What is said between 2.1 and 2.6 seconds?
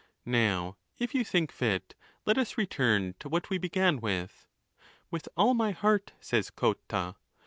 let us